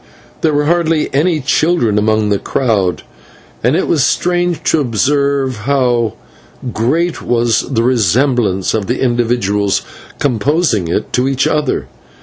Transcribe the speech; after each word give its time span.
There 0.41 0.55
were 0.55 0.65
hardly 0.65 1.13
any 1.13 1.41
children 1.41 1.99
among 1.99 2.29
the 2.29 2.39
crowd, 2.39 3.03
and 3.63 3.75
it 3.75 3.87
was 3.87 4.03
strange 4.03 4.63
to 4.63 4.79
observe 4.79 5.57
how 5.57 6.13
great 6.73 7.21
was 7.21 7.71
the 7.71 7.83
resemblance 7.83 8.73
of 8.73 8.87
the 8.87 8.99
individuals 8.99 9.83
composing 10.17 10.87
it 10.87 11.13
to 11.13 11.27
each 11.27 11.45
other. 11.45 11.87